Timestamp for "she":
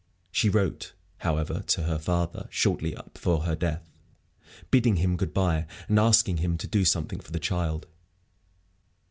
0.31-0.49